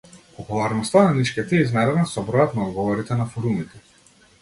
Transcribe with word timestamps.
Популарноста 0.37 1.03
на 1.03 1.11
нишките 1.17 1.59
е 1.61 1.67
измерена 1.67 2.09
со 2.15 2.25
бројот 2.33 2.59
на 2.61 2.67
одговорите 2.71 3.23
на 3.25 3.33
форумите. 3.37 3.89